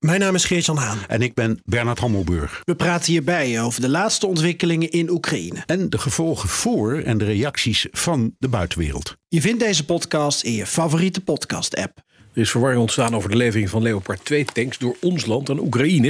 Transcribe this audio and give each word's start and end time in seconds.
Mijn 0.00 0.20
naam 0.20 0.34
is 0.34 0.44
Geert-Jan 0.44 0.76
Haan. 0.76 0.98
En 1.08 1.22
ik 1.22 1.34
ben 1.34 1.60
Bernard 1.64 1.98
Hammelburg. 1.98 2.62
We 2.64 2.74
praten 2.74 3.12
hierbij 3.12 3.62
over 3.62 3.80
de 3.80 3.88
laatste 3.88 4.26
ontwikkelingen 4.26 4.90
in 4.90 5.10
Oekraïne. 5.10 5.62
En 5.66 5.90
de 5.90 5.98
gevolgen 5.98 6.48
voor 6.48 6.98
en 6.98 7.18
de 7.18 7.24
reacties 7.24 7.86
van 7.90 8.34
de 8.38 8.48
buitenwereld. 8.48 9.16
Je 9.28 9.40
vindt 9.40 9.60
deze 9.60 9.84
podcast 9.84 10.42
in 10.42 10.52
je 10.52 10.66
favoriete 10.66 11.20
podcast-app. 11.20 11.98
Er 12.32 12.40
is 12.40 12.50
verwarring 12.50 12.80
ontstaan 12.80 13.14
over 13.14 13.30
de 13.30 13.36
levering 13.36 13.70
van 13.70 13.82
Leopard 13.82 14.24
2 14.24 14.44
tanks 14.44 14.78
door 14.78 14.96
ons 15.00 15.26
land 15.26 15.50
aan 15.50 15.58
Oekraïne. 15.58 16.08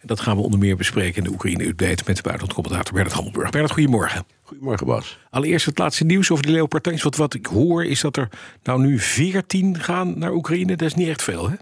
En 0.00 0.06
dat 0.06 0.20
gaan 0.20 0.36
we 0.36 0.42
onder 0.42 0.60
meer 0.60 0.76
bespreken 0.76 1.16
in 1.16 1.24
de 1.24 1.30
Oekraïne-update 1.30 2.02
met 2.06 2.16
de 2.16 2.22
buitenlandcommentator 2.22 2.92
Bernard 2.92 3.14
Hammelburg. 3.14 3.50
Bernard, 3.50 3.72
goedemorgen. 3.72 4.26
Goedemorgen 4.42 4.86
Bas. 4.86 5.18
Allereerst 5.30 5.66
het 5.66 5.78
laatste 5.78 6.04
nieuws 6.04 6.30
over 6.30 6.46
de 6.46 6.52
Leopard 6.52 6.82
tanks. 6.82 7.02
Want 7.02 7.16
wat 7.16 7.34
ik 7.34 7.46
hoor 7.46 7.84
is 7.84 8.00
dat 8.00 8.16
er 8.16 8.28
nou 8.62 8.80
nu 8.80 8.98
14 8.98 9.80
gaan 9.80 10.18
naar 10.18 10.32
Oekraïne. 10.32 10.76
Dat 10.76 10.88
is 10.88 10.94
niet 10.94 11.08
echt 11.08 11.22
veel, 11.22 11.50
hè? 11.50 11.56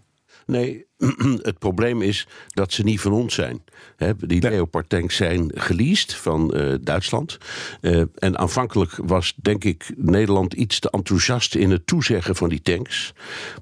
Nee, 0.50 0.86
het 1.50 1.58
probleem 1.58 2.02
is 2.02 2.26
dat 2.46 2.72
ze 2.72 2.82
niet 2.82 3.00
van 3.00 3.12
ons 3.12 3.34
zijn. 3.34 3.64
die 4.16 4.40
Leopard 4.40 4.88
tanks 4.88 5.16
zijn 5.16 5.50
geleased 5.54 6.14
van 6.14 6.52
uh, 6.56 6.74
Duitsland. 6.80 7.38
Uh, 7.80 8.02
en 8.14 8.38
aanvankelijk 8.38 8.92
was, 8.96 9.34
denk 9.42 9.64
ik, 9.64 9.92
Nederland 9.96 10.52
iets 10.52 10.78
te 10.78 10.90
enthousiast 10.90 11.54
in 11.54 11.70
het 11.70 11.86
toezeggen 11.86 12.36
van 12.36 12.48
die 12.48 12.62
tanks. 12.62 13.12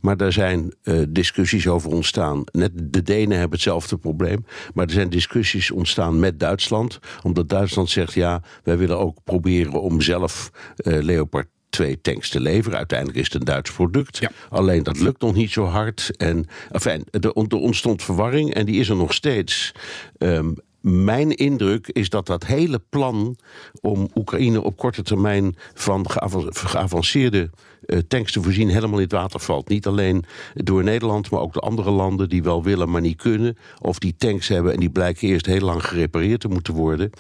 Maar 0.00 0.16
daar 0.16 0.32
zijn 0.32 0.74
uh, 0.82 1.02
discussies 1.08 1.66
over 1.66 1.90
ontstaan. 1.90 2.44
Net 2.52 2.72
de 2.74 3.02
Denen 3.02 3.38
hebben 3.38 3.54
hetzelfde 3.54 3.96
probleem. 3.96 4.44
Maar 4.74 4.86
er 4.86 4.92
zijn 4.92 5.10
discussies 5.10 5.70
ontstaan 5.70 6.20
met 6.20 6.40
Duitsland. 6.40 6.98
Omdat 7.22 7.48
Duitsland 7.48 7.90
zegt: 7.90 8.12
ja, 8.12 8.42
wij 8.62 8.78
willen 8.78 8.98
ook 8.98 9.18
proberen 9.24 9.82
om 9.82 10.00
zelf 10.00 10.50
Leopard 10.76 11.48
twee 11.76 12.00
tanks 12.00 12.28
te 12.28 12.40
leveren. 12.40 12.78
Uiteindelijk 12.78 13.18
is 13.18 13.24
het 13.24 13.34
een 13.34 13.44
Duits 13.44 13.72
product. 13.72 14.20
Alleen 14.48 14.82
dat 14.82 15.00
lukt 15.00 15.20
nog 15.20 15.34
niet 15.34 15.50
zo 15.50 15.64
hard. 15.64 16.16
En 16.16 16.46
enfin, 16.70 17.04
er 17.10 17.32
ontstond 17.32 18.02
verwarring 18.02 18.54
en 18.54 18.66
die 18.66 18.80
is 18.80 18.88
er 18.88 18.96
nog 18.96 19.12
steeds. 19.12 19.72
Um, 20.18 20.54
mijn 20.80 21.30
indruk 21.30 21.88
is 21.88 22.08
dat 22.08 22.26
dat 22.26 22.46
hele 22.46 22.78
plan 22.88 23.36
om 23.80 24.08
Oekraïne 24.14 24.62
op 24.62 24.76
korte 24.76 25.02
termijn 25.02 25.56
van 25.74 26.06
geavanceerde 26.50 27.50
uh, 27.86 27.98
tanks 28.08 28.32
te 28.32 28.42
voorzien 28.42 28.68
helemaal 28.68 28.96
in 28.96 29.04
het 29.04 29.12
water 29.12 29.40
valt. 29.40 29.68
Niet 29.68 29.86
alleen 29.86 30.24
door 30.54 30.84
Nederland, 30.84 31.30
maar 31.30 31.40
ook 31.40 31.52
de 31.52 31.60
andere 31.60 31.90
landen 31.90 32.28
die 32.28 32.42
wel 32.42 32.62
willen, 32.62 32.90
maar 32.90 33.00
niet 33.00 33.22
kunnen. 33.22 33.58
Of 33.80 33.98
die 33.98 34.14
tanks 34.18 34.48
hebben 34.48 34.72
en 34.72 34.80
die 34.80 34.90
blijken 34.90 35.28
eerst 35.28 35.46
heel 35.46 35.60
lang 35.60 35.84
gerepareerd 35.84 36.40
te 36.40 36.48
moeten 36.48 36.74
worden. 36.74 37.10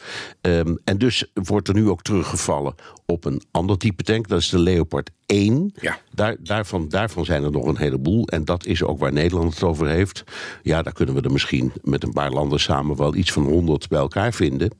Um, 0.40 0.78
en 0.84 0.98
dus 0.98 1.30
wordt 1.34 1.68
er 1.68 1.74
nu 1.74 1.88
ook 1.88 2.02
teruggevallen 2.02 2.74
op 3.06 3.24
een 3.24 3.42
ander 3.50 3.78
type 3.78 4.02
tank. 4.02 4.28
Dat 4.28 4.40
is 4.40 4.48
de 4.48 4.58
Leopard 4.58 5.10
1. 5.26 5.72
Ja. 5.80 5.98
Daar, 6.14 6.36
daarvan, 6.38 6.88
daarvan 6.88 7.24
zijn 7.24 7.44
er 7.44 7.50
nog 7.50 7.66
een 7.66 7.76
heleboel. 7.76 8.26
En 8.26 8.44
dat 8.44 8.66
is 8.66 8.82
ook 8.82 8.98
waar 8.98 9.12
Nederland 9.12 9.54
het 9.54 9.62
over 9.62 9.86
heeft. 9.86 10.24
Ja, 10.62 10.82
daar 10.82 10.92
kunnen 10.92 11.14
we 11.14 11.20
er 11.20 11.32
misschien 11.32 11.72
met 11.82 12.02
een 12.02 12.12
paar 12.12 12.30
landen 12.30 12.60
samen 12.60 12.96
wel 12.96 13.14
iets 13.14 13.32
van 13.32 13.44
100 13.44 13.88
bij 13.88 13.98
elkaar 13.98 14.32
vinden. 14.32 14.70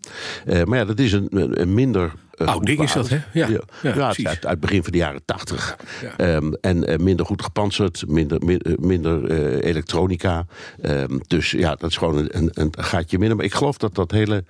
Uh, 0.47 0.64
maar 0.64 0.78
ja, 0.78 0.84
dat 0.84 0.98
is 0.98 1.12
een, 1.12 1.60
een 1.60 1.74
minder 1.74 2.12
uh, 2.36 2.48
Oud 2.48 2.66
ding 2.66 2.82
is 2.82 2.92
dat, 2.92 3.08
hè? 3.08 3.16
Ja, 3.32 3.48
ja, 3.48 3.60
ja, 3.82 3.94
ja 3.94 4.08
het 4.08 4.26
uit, 4.26 4.46
uit 4.46 4.60
begin 4.60 4.82
van 4.82 4.92
de 4.92 4.98
jaren 4.98 5.24
tachtig. 5.24 5.76
Um, 6.16 6.54
en 6.60 6.90
uh, 6.90 6.96
minder 6.96 7.26
goed 7.26 7.42
gepantserd, 7.42 8.04
minder, 8.08 8.60
minder 8.80 9.30
uh, 9.30 9.68
elektronica. 9.68 10.46
Um, 10.82 11.20
dus 11.26 11.50
ja, 11.50 11.75
dat 11.75 11.91
is 11.91 11.96
gewoon 11.96 12.28
een, 12.30 12.50
een, 12.52 12.72
gaatje 12.78 13.19
minder. 13.19 13.36
Maar 13.36 13.46
ik 13.46 13.54
geloof 13.54 13.76
dat 13.76 13.94
dat 13.94 14.10
hele 14.10 14.44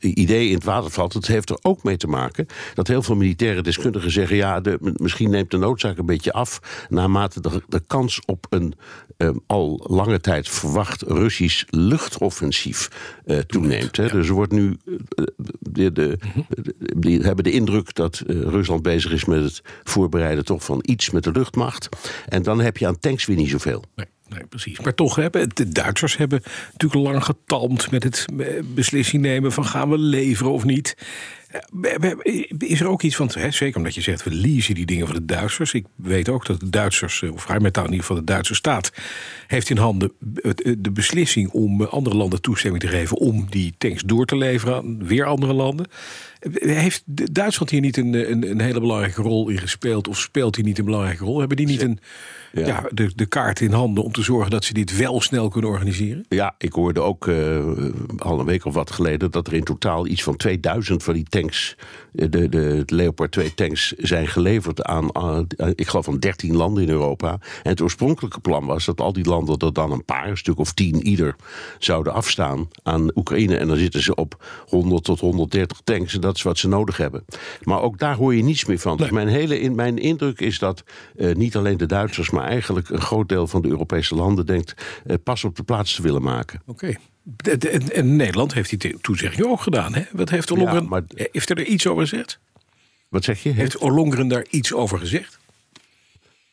idee 0.00 0.48
in 0.48 0.54
het 0.54 0.64
water 0.64 0.90
valt. 0.90 1.12
Het 1.12 1.26
heeft 1.26 1.50
er 1.50 1.58
ook 1.62 1.82
mee 1.82 1.96
te 1.96 2.06
maken 2.06 2.46
dat 2.74 2.88
heel 2.88 3.02
veel 3.02 3.16
militaire 3.16 3.62
deskundigen 3.62 4.10
zeggen... 4.10 4.36
ja, 4.36 4.60
de, 4.60 4.78
misschien 4.80 5.30
neemt 5.30 5.50
de 5.50 5.56
noodzaak 5.56 5.98
een 5.98 6.06
beetje 6.06 6.32
af... 6.32 6.86
naarmate 6.88 7.40
de, 7.40 7.62
de 7.68 7.82
kans 7.86 8.20
op 8.24 8.46
een 8.50 8.74
um, 9.18 9.40
al 9.46 9.86
lange 9.90 10.20
tijd 10.20 10.48
verwacht 10.48 11.02
Russisch 11.02 11.64
luchtoffensief 11.70 12.88
toeneemt. 13.46 13.96
Hè. 13.96 14.08
Dus 14.08 14.28
er 14.28 14.34
wordt 14.34 14.52
nu 14.52 14.76
de, 15.58 15.92
die 16.96 17.20
hebben 17.20 17.44
de 17.44 17.52
indruk 17.52 17.94
dat 17.94 18.22
uh, 18.26 18.40
Rusland 18.40 18.82
bezig 18.82 19.12
is 19.12 19.24
met 19.24 19.42
het 19.42 19.62
voorbereiden 19.82 20.44
toch 20.44 20.64
van 20.64 20.78
iets 20.82 21.10
met 21.10 21.24
de 21.24 21.32
luchtmacht. 21.32 21.88
En 22.28 22.42
dan 22.42 22.60
heb 22.60 22.76
je 22.76 22.86
aan 22.86 22.98
tanks 22.98 23.26
weer 23.26 23.36
niet 23.36 23.50
zoveel. 23.50 23.84
Nee. 23.94 24.06
Nee, 24.28 24.46
precies. 24.46 24.80
Maar 24.80 24.94
toch 24.94 25.16
hebben 25.16 25.48
de 25.54 25.68
Duitsers 25.68 26.16
hebben 26.16 26.42
natuurlijk 26.72 27.10
lang 27.10 27.24
getalmd 27.24 27.90
met 27.90 28.02
het 28.02 28.26
eh, 28.38 28.46
beslissing 28.74 29.22
nemen 29.22 29.52
van 29.52 29.64
gaan 29.64 29.90
we 29.90 29.98
leveren 29.98 30.52
of 30.52 30.64
niet. 30.64 30.96
Is 32.58 32.80
er 32.80 32.88
ook 32.88 33.02
iets 33.02 33.16
van, 33.16 33.30
hè, 33.32 33.50
zeker 33.50 33.76
omdat 33.76 33.94
je 33.94 34.00
zegt 34.00 34.24
we 34.24 34.30
leasen 34.30 34.74
die 34.74 34.86
dingen 34.86 35.06
van 35.06 35.14
de 35.14 35.24
Duitsers. 35.24 35.72
Ik 35.72 35.86
weet 35.94 36.28
ook 36.28 36.46
dat 36.46 36.60
de 36.60 36.70
Duitsers, 36.70 37.22
eh, 37.22 37.32
of 37.32 37.46
Rijnmetaal 37.46 37.84
in 37.84 37.90
ieder 37.90 38.06
geval 38.06 38.24
de 38.24 38.32
Duitse 38.32 38.54
staat, 38.54 38.92
heeft 39.46 39.70
in 39.70 39.76
handen 39.76 40.12
de 40.78 40.90
beslissing 40.92 41.50
om 41.50 41.82
andere 41.82 42.16
landen 42.16 42.40
toestemming 42.40 42.82
te 42.82 42.88
geven 42.88 43.16
om 43.16 43.46
die 43.50 43.74
tanks 43.78 44.02
door 44.02 44.26
te 44.26 44.36
leveren 44.36 44.76
aan 44.76 45.06
weer 45.06 45.24
andere 45.24 45.52
landen. 45.52 45.86
Heeft 46.52 47.02
Duitsland 47.32 47.70
hier 47.70 47.80
niet 47.80 47.96
een, 47.96 48.30
een, 48.30 48.50
een 48.50 48.60
hele 48.60 48.80
belangrijke 48.80 49.22
rol 49.22 49.48
in 49.48 49.58
gespeeld? 49.58 50.08
Of 50.08 50.18
speelt 50.18 50.54
hij 50.54 50.64
niet 50.64 50.78
een 50.78 50.84
belangrijke 50.84 51.24
rol? 51.24 51.38
Hebben 51.38 51.56
die 51.56 51.66
niet 51.66 51.82
een, 51.82 51.98
ja. 52.52 52.84
de, 52.90 53.10
de 53.14 53.26
kaart 53.26 53.60
in 53.60 53.72
handen 53.72 54.04
om 54.04 54.12
te 54.12 54.22
zorgen 54.22 54.50
dat 54.50 54.64
ze 54.64 54.74
dit 54.74 54.96
wel 54.96 55.20
snel 55.20 55.48
kunnen 55.48 55.70
organiseren? 55.70 56.24
Ja, 56.28 56.54
ik 56.58 56.72
hoorde 56.72 57.00
ook 57.00 57.26
uh, 57.26 57.58
al 58.16 58.40
een 58.40 58.46
week 58.46 58.64
of 58.64 58.74
wat 58.74 58.90
geleden 58.90 59.30
dat 59.30 59.46
er 59.46 59.52
in 59.52 59.64
totaal 59.64 60.06
iets 60.06 60.22
van 60.22 60.36
2000 60.36 61.02
van 61.02 61.14
die 61.14 61.26
tanks, 61.28 61.43
de, 62.12 62.28
de, 62.28 62.48
de 62.48 62.82
Leopard 62.86 63.32
2 63.32 63.54
tanks, 63.54 63.92
zijn 63.96 64.26
geleverd 64.26 64.82
aan, 64.82 65.08
ik 65.74 65.88
geloof, 65.88 66.04
van 66.04 66.18
13 66.18 66.56
landen 66.56 66.82
in 66.82 66.88
Europa. 66.88 67.30
En 67.62 67.70
het 67.70 67.80
oorspronkelijke 67.80 68.40
plan 68.40 68.66
was 68.66 68.84
dat 68.84 69.00
al 69.00 69.12
die 69.12 69.24
landen 69.24 69.58
er 69.58 69.72
dan 69.72 69.92
een 69.92 70.04
paar, 70.04 70.28
een 70.28 70.36
stuk 70.36 70.58
of 70.58 70.72
10 70.72 71.06
ieder, 71.06 71.36
zouden 71.78 72.12
afstaan 72.12 72.68
aan 72.82 73.16
Oekraïne. 73.16 73.56
En 73.56 73.68
dan 73.68 73.76
zitten 73.76 74.02
ze 74.02 74.14
op 74.14 74.44
100 74.68 75.04
tot 75.04 75.20
130 75.20 75.80
tanks. 75.84 76.14
En 76.14 76.20
dat 76.20 76.36
is 76.36 76.42
wat 76.42 76.58
ze 76.58 76.68
nodig 76.68 76.96
hebben. 76.96 77.24
Maar 77.62 77.80
ook 77.80 77.98
daar 77.98 78.16
hoor 78.16 78.34
je 78.34 78.42
niets 78.42 78.64
meer 78.64 78.78
van. 78.78 78.96
Dus 78.96 79.10
mijn, 79.10 79.28
hele, 79.28 79.60
in, 79.60 79.74
mijn 79.74 79.98
indruk 79.98 80.40
is 80.40 80.58
dat 80.58 80.84
uh, 81.16 81.34
niet 81.34 81.56
alleen 81.56 81.76
de 81.76 81.86
Duitsers, 81.86 82.30
maar 82.30 82.44
eigenlijk 82.44 82.88
een 82.88 83.00
groot 83.00 83.28
deel 83.28 83.46
van 83.46 83.62
de 83.62 83.68
Europese 83.68 84.14
landen 84.14 84.46
denkt 84.46 84.74
uh, 85.06 85.16
pas 85.24 85.44
op 85.44 85.56
de 85.56 85.62
plaats 85.62 85.94
te 85.94 86.02
willen 86.02 86.22
maken. 86.22 86.62
Oké. 86.66 86.94
En, 87.70 87.92
en, 87.92 88.16
Nederland 88.16 88.54
heeft 88.54 88.80
die 88.80 89.00
toezegging 89.00 89.46
ook 89.46 89.60
gedaan. 89.60 89.94
Hè? 89.94 90.02
Wat 90.12 90.30
heeft 90.30 90.50
Ollongren, 90.50 90.82
ja, 90.82 90.88
maar, 90.88 91.02
heeft 91.08 91.50
er 91.50 91.64
iets 91.64 91.86
over 91.86 92.02
gezegd? 92.02 92.38
Wat 93.08 93.24
zeg 93.24 93.42
je? 93.42 93.50
Heeft 93.50 93.78
Ollongren 93.78 94.28
daar 94.28 94.46
iets 94.50 94.72
over 94.72 94.98
gezegd? 94.98 95.38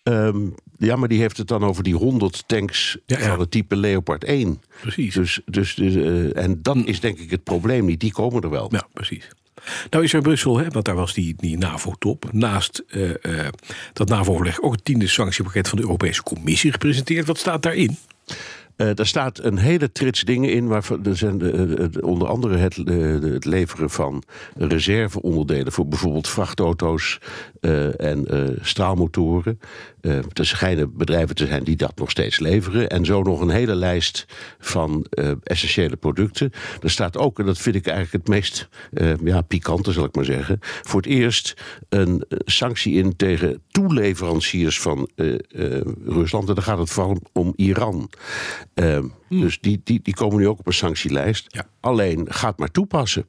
Um, 0.04 0.56
ja, 0.78 0.96
maar 0.96 1.08
die 1.08 1.20
heeft 1.20 1.38
het 1.38 1.48
dan 1.48 1.64
over 1.64 1.84
die 1.84 1.96
100 1.96 2.44
tanks 2.48 2.98
ja, 3.06 3.20
ja. 3.20 3.30
van 3.30 3.40
het 3.40 3.52
type 3.52 3.76
Leopard 3.76 4.24
1. 4.24 4.62
Precies. 4.82 5.14
Dus, 5.14 5.42
dus, 5.46 5.76
dus 5.76 5.94
uh, 5.94 6.38
en 6.38 6.60
dat 6.62 6.78
is 6.86 7.00
denk 7.00 7.20
ik 7.20 7.30
het 7.32 7.44
probleem 7.44 7.86
niet. 7.86 8.00
Die 8.00 8.12
komen 8.12 8.42
er 8.42 8.50
wel. 8.50 8.68
Ja, 8.72 8.88
precies. 8.94 9.28
Nou 9.90 10.04
is 10.04 10.14
er 10.14 10.22
Brussel, 10.22 10.58
hè, 10.58 10.70
want 10.70 10.86
daar 10.86 10.96
was 10.96 11.14
die, 11.14 11.34
die 11.38 11.58
NAVO-top. 11.58 12.30
Naast 12.32 12.84
uh, 12.88 13.10
uh, 13.22 13.48
dat 13.94 14.10
NAVO-overleg 14.10 14.62
ook 14.62 14.72
het 14.72 14.86
tiende 14.86 15.08
sanctiepakket 15.08 15.68
van 15.68 15.78
de 15.78 15.84
Europese 15.84 16.24
Commissie 16.24 16.72
gepresenteerd. 16.72 17.28
Wat 17.28 17.38
staat 17.38 17.64
daarin? 17.64 17.98
Uh, 18.82 18.90
daar 18.94 19.06
staat 19.06 19.40
een 19.44 19.58
hele 19.58 19.92
trits 19.92 20.22
dingen 20.22 20.50
in. 20.52 20.68
Waarvan, 20.68 21.06
er 21.06 21.18
zijn 21.18 21.38
de, 21.38 21.90
de, 21.90 22.06
onder 22.06 22.28
andere 22.28 22.58
het, 22.58 22.76
het, 23.24 23.46
leveren 23.46 23.90
van 23.90 24.24
reserveonderdelen 24.56 25.72
voor 25.72 25.88
bijvoorbeeld 25.88 26.28
vrachtauto's 26.28 27.20
uh, 27.62 28.02
en 28.02 28.36
uh, 28.36 28.50
straalmotoren. 28.62 29.60
er 30.02 30.46
schijnen 30.46 30.98
bedrijven 30.98 31.36
te 31.36 31.46
zijn 31.46 31.64
die 31.64 31.76
dat 31.76 31.98
nog 31.98 32.10
steeds 32.10 32.40
leveren. 32.40 32.90
En 32.90 33.06
zo 33.06 33.22
nog 33.22 33.42
een 33.42 33.50
hele 33.50 33.76
lijst 33.76 34.26
van 34.60 35.06
essentiële 35.44 35.96
producten. 35.96 36.52
Er 36.82 36.90
staat 36.90 37.18
ook, 37.18 37.40
en 37.40 37.46
dat 37.46 37.58
vind 37.58 37.76
ik 37.76 37.88
eigenlijk 37.88 38.26
het 38.26 38.36
meest 38.36 38.70
ja, 39.24 39.42
pikante, 39.42 39.92
zal 39.92 40.06
ik 40.06 40.16
maar 40.16 40.26
zeggen. 40.26 40.58
Voor 40.62 41.02
het 41.02 41.10
eerst 41.10 41.54
een 41.90 42.24
sanctie 42.46 42.94
in 42.94 43.16
tegen 43.16 43.62
toeleveranciers 43.72 44.80
van 44.80 45.10
Rusland. 46.06 46.50
En 46.50 46.56
dan 46.56 46.64
gaat 46.64 46.78
het 46.78 46.90
vooral 46.90 47.18
om 47.34 47.54
Iran. 47.56 48.10
Uh, 48.76 49.00
Dus 49.30 49.60
die, 49.60 49.82
die, 49.84 50.00
die 50.04 50.14
komen 50.14 50.38
nu 50.38 50.48
ook 50.48 50.60
op 50.60 50.68
een 50.68 50.74
sanctielijst. 50.74 51.46
Ja. 51.48 51.68
Alleen, 51.80 52.26
gaat 52.30 52.60
maar 52.60 52.72
toepassen. 52.72 53.26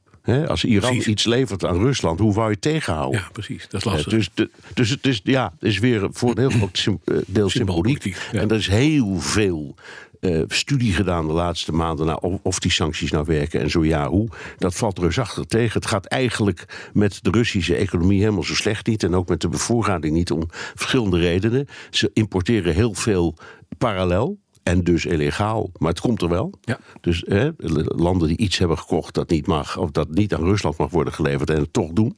als 0.46 0.64
Iran 0.64 0.90
precies. 0.90 1.06
iets 1.06 1.24
levert 1.24 1.64
aan 1.64 1.78
Rusland, 1.78 2.18
hoe 2.18 2.34
wou 2.34 2.46
je 2.46 2.52
het 2.52 2.62
tegenhouden? 2.62 3.20
Ja, 3.20 3.28
precies. 3.32 3.68
Dat 3.68 3.80
is 3.80 3.92
lastig. 3.92 4.12
dus, 4.12 4.30
de, 4.34 4.50
dus 4.74 4.90
het 4.90 5.06
is, 5.06 5.20
ja, 5.24 5.52
is 5.60 5.78
weer 5.78 6.08
voor 6.12 6.30
een 6.30 6.38
heel 6.38 6.50
groot 6.50 6.88
deel 7.26 7.48
symboliek. 7.48 8.04
Ja. 8.32 8.40
En 8.40 8.50
er 8.50 8.56
is 8.56 8.68
heel 8.68 9.20
veel 9.20 9.74
eh, 10.22 10.42
studie 10.46 10.92
gedaan 10.92 11.26
de 11.26 11.32
laatste 11.32 11.72
maanden 11.72 12.06
naar 12.06 12.16
of, 12.16 12.38
of 12.42 12.58
die 12.58 12.70
sancties 12.70 13.10
nou 13.10 13.24
werken 13.26 13.60
en 13.60 13.70
zo 13.70 13.84
ja, 13.84 14.08
hoe. 14.08 14.28
Dat 14.58 14.74
valt 14.74 14.98
reusachtig 14.98 15.44
tegen. 15.44 15.72
Het 15.72 15.86
gaat 15.86 16.06
eigenlijk 16.06 16.90
met 16.92 17.18
de 17.22 17.30
Russische 17.30 17.74
economie 17.74 18.20
helemaal 18.20 18.42
zo 18.42 18.54
slecht 18.54 18.86
niet. 18.86 19.02
En 19.02 19.14
ook 19.14 19.28
met 19.28 19.40
de 19.40 19.48
bevoorrading 19.48 20.14
niet 20.14 20.30
om 20.30 20.42
verschillende 20.74 21.18
redenen. 21.18 21.66
Ze 21.90 22.10
importeren 22.12 22.74
heel 22.74 22.94
veel 22.94 23.36
parallel. 23.78 24.38
En 24.62 24.84
dus 24.84 25.04
illegaal. 25.06 25.70
Maar 25.78 25.90
het 25.90 26.00
komt 26.00 26.22
er 26.22 26.28
wel. 26.28 26.52
Ja. 26.60 26.78
Dus 27.00 27.22
hè, 27.26 27.50
landen 27.84 28.28
die 28.28 28.36
iets 28.36 28.58
hebben 28.58 28.78
gekocht 28.78 29.14
dat 29.14 29.30
niet 29.30 29.46
mag, 29.46 29.76
of 29.76 29.90
dat 29.90 30.10
niet 30.10 30.34
aan 30.34 30.42
Rusland 30.44 30.76
mag 30.76 30.90
worden 30.90 31.12
geleverd 31.12 31.50
en 31.50 31.56
het 31.60 31.72
toch 31.72 31.90
doen. 31.92 32.16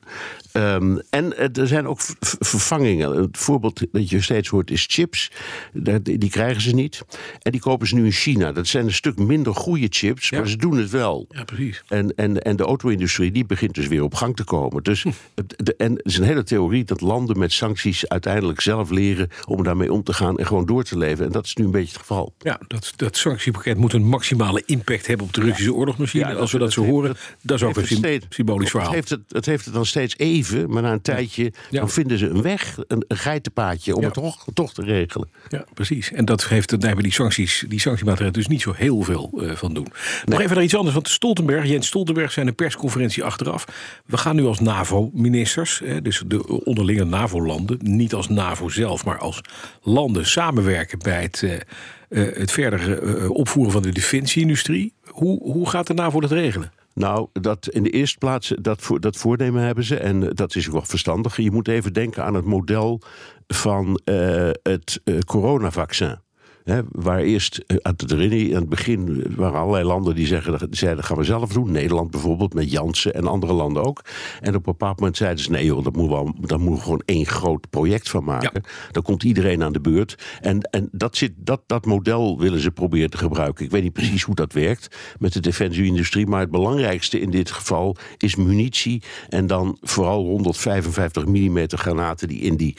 Ehm, 0.53 0.99
en 1.11 1.37
eh, 1.37 1.57
er 1.59 1.67
zijn 1.67 1.87
ook 1.89 2.01
vervangingen. 2.41 3.11
Het 3.17 3.39
voorbeeld 3.39 3.87
dat 3.93 4.11
je 4.11 4.21
steeds 4.23 4.49
hoort 4.49 4.71
is 4.71 4.87
chips. 4.91 5.31
Die 6.03 6.31
krijgen 6.31 6.63
ze 6.63 6.75
niet. 6.75 7.03
En 7.43 7.53
die 7.53 7.61
kopen 7.61 7.87
ze 7.87 7.95
nu 7.95 8.05
in 8.05 8.13
China. 8.13 8.53
Dat 8.53 8.67
zijn 8.67 8.85
een 8.87 8.93
stuk 8.93 9.19
minder 9.19 9.55
goede 9.55 9.87
chips, 9.91 10.29
Ja. 10.29 10.39
maar 10.39 10.49
ze 10.49 10.57
doen 10.57 10.77
het 10.77 10.91
wel. 10.91 11.27
Ja, 11.29 11.45
precies. 11.45 11.83
En, 11.89 12.15
en, 12.15 12.43
en 12.43 12.57
de 12.57 12.65
auto-industrie 12.65 13.31
die 13.33 13.47
begint 13.47 13.75
dus 13.75 13.87
weer 13.87 14.03
op 14.03 14.15
gang 14.15 14.37
te 14.37 14.45
komen. 14.45 14.83
Dus, 14.83 15.03
Hm. 15.03 15.11
de, 15.57 15.75
en 15.77 15.93
het 15.93 16.07
is 16.07 16.17
een 16.19 16.25
hele 16.25 16.43
theorie 16.43 16.85
dat 16.85 17.01
landen 17.01 17.39
met 17.39 17.53
sancties 17.53 18.09
uiteindelijk 18.09 18.61
zelf 18.61 18.91
leren 18.91 19.29
om 19.49 19.63
daarmee 19.63 19.93
om 19.93 20.03
te 20.03 20.13
gaan 20.13 20.39
en 20.39 20.47
gewoon 20.47 20.67
door 20.67 20.85
te 20.85 20.99
leven. 20.99 21.25
En 21.27 21.33
dat 21.33 21.45
is 21.47 21.55
nu 21.57 21.65
een 21.65 21.71
beetje 21.71 21.93
het 21.93 21.99
geval. 22.01 22.34
Ja, 22.39 22.61
dat, 22.67 22.93
dat 22.97 23.17
sanctiepakket 23.17 23.77
moet 23.77 23.93
een 23.93 24.05
maximale 24.09 24.63
impact 24.67 25.07
hebben 25.07 25.27
op 25.27 25.33
de 25.33 25.41
Russische 25.41 25.75
oorlogsmachine. 25.75 26.29
Ja, 26.29 26.35
Als 26.35 26.53
we 26.53 26.59
dat 26.59 26.73
zo 26.73 26.81
heeft- 26.81 26.93
horen, 26.93 27.17
dat 27.43 27.57
is 27.57 27.63
ook 27.67 27.77
een 27.77 27.87
steeds- 27.87 28.27
symbolisch 28.29 28.71
verhaal. 28.71 28.87
Het 28.89 28.95
heeft 28.97 29.11
het, 29.11 29.21
het 29.29 29.47
heeft 29.47 29.65
het 29.65 29.75
dan 29.75 29.87
steeds 29.87 30.19
even, 30.19 30.71
maar 30.71 30.83
na 30.83 30.93
een 30.93 31.01
tijdje 31.03 31.53
dan 31.71 31.91
vinden 31.91 32.19
ze 32.19 32.29
een 32.29 32.43
weg, 32.43 32.79
een, 32.87 33.05
een 33.09 33.17
geitenpaadje 33.17 33.95
om 33.97 34.05
het 34.05 34.13
toch, 34.15 34.45
toch 34.55 34.75
te 34.75 34.83
regelen. 34.83 35.29
Ja, 35.49 35.65
precies. 35.75 36.13
En 36.13 36.25
dat 36.25 36.47
heeft, 36.49 36.71
daar 36.71 36.81
hebben 36.81 37.03
die, 37.03 37.13
sancties, 37.13 37.65
die 37.69 37.81
sanctiemaatregelen 37.81 38.39
dus 38.41 38.49
niet 38.49 38.61
zo 38.63 38.73
heel 38.77 39.03
veel 39.03 39.31
eh, 39.43 39.55
van 39.57 39.75
doen. 39.75 39.89
Nog 40.25 40.41
even 40.41 40.55
naar 40.55 40.65
iets 40.65 40.75
anders. 40.77 40.95
Want 40.95 41.09
Stoltenberg, 41.09 41.67
Jens 41.67 41.87
Stoltenberg, 41.87 42.33
zijn 42.33 42.47
een 42.47 42.55
persconferentie 42.55 43.25
achteraf. 43.25 43.65
We 44.07 44.17
gaan 44.17 44.37
nu 44.37 44.45
als 44.45 44.61
NAVO-ministers, 44.61 45.83
dus 46.03 46.23
de 46.27 46.65
onderlinge 46.65 47.05
NAVO-landen, 47.05 47.79
niet 47.81 48.15
als 48.15 48.29
NAVO 48.29 48.69
zelf, 48.69 49.05
maar 49.05 49.19
als 49.19 49.41
landen 49.83 50.27
samenwerken 50.27 50.99
bij 50.99 51.23
het, 51.23 51.43
eh, 51.43 51.51
het 52.21 52.53
verder 52.53 53.03
eh, 53.03 53.31
opvoeren 53.31 53.73
van 53.73 53.83
de 53.83 53.93
defensieindustrie. 53.93 54.95
Hoe, 55.05 55.43
hoe 55.43 55.69
gaat 55.69 55.87
de 55.87 55.95
NAVO 55.95 56.21
dat 56.21 56.31
regelen? 56.31 56.73
Nou, 56.95 57.29
dat 57.33 57.69
in 57.69 57.83
de 57.83 57.91
eerste 57.91 58.19
plaats, 58.19 58.53
dat, 58.61 58.91
dat 58.99 59.17
voornemen 59.17 59.63
hebben 59.63 59.85
ze. 59.85 59.97
En 59.97 60.23
eh, 60.23 60.31
dat 60.35 60.55
is 60.55 60.67
ook 60.67 60.73
wel 60.73 60.83
verstandig. 60.83 61.37
Je 61.37 61.51
moet 61.51 61.69
even 61.69 61.93
denken 61.93 62.25
aan 62.25 62.35
het 62.35 62.45
model 62.45 63.01
van 63.47 64.01
eh, 64.05 64.51
het 64.63 65.01
eh, 65.05 65.19
coronavaccin. 65.19 66.19
Waar 66.91 67.21
eerst 67.21 67.57
eh, 67.67 67.77
aan 67.83 67.95
het 67.97 68.69
begin 68.69 69.25
waren 69.37 69.59
allerlei 69.59 69.85
landen 69.85 70.15
die 70.15 70.27
zeggen, 70.27 70.69
zeiden 70.71 71.05
gaan 71.05 71.17
we 71.17 71.25
zelf 71.25 71.53
doen. 71.53 71.71
Nederland 71.71 72.11
bijvoorbeeld 72.11 72.55
met 72.55 72.71
Janssen 72.71 73.15
en 73.15 73.27
andere 73.27 73.53
landen 73.53 73.85
ook. 73.85 74.05
En 74.41 74.49
op 74.49 74.55
een 74.55 74.63
bepaald 74.63 74.99
moment 74.99 75.17
zeiden 75.17 75.45
ze 75.45 75.51
nee 75.51 75.65
joh, 75.65 75.85
dat 75.85 75.97
moeten 75.97 76.25
we, 76.25 76.33
moeten 76.59 76.73
we 76.73 76.81
gewoon 76.81 77.03
één 77.05 77.27
groot 77.27 77.71
project 77.71 78.11
van 78.11 78.25
maken. 78.25 78.63
Dan 78.91 79.03
komt 79.03 79.23
iedereen 79.23 79.63
aan 79.63 79.73
de 79.73 79.81
beurt. 79.81 80.39
En, 80.41 80.61
en 80.61 80.89
dat, 80.93 81.17
zit, 81.17 81.33
dat, 81.37 81.63
dat 81.67 81.87
model 81.87 82.39
willen 82.39 82.61
ze 82.61 82.71
proberen 82.71 83.11
te 83.11 83.19
gebruiken. 83.19 83.65
Ik 83.65 83.71
weet 83.71 83.83
niet 83.83 83.93
precies 83.93 84.23
hoe 84.23 84.35
dat 84.35 84.53
werkt 84.53 84.97
met 85.19 85.33
de 85.33 85.41
defensieindustrie. 85.41 86.27
Maar 86.27 86.41
het 86.41 86.51
belangrijkste 86.51 87.21
in 87.21 87.31
dit 87.31 87.51
geval 87.51 87.97
is 88.19 88.37
munitie. 88.37 89.03
En 89.29 89.47
dan 89.47 89.79
vooral 89.81 90.25
155 90.25 91.27
mm 91.27 91.59
granaten 91.67 92.29
die 92.29 92.41
in 92.41 92.57
die, 92.57 92.77